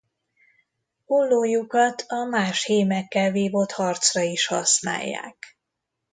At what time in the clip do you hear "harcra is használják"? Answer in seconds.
3.71-5.57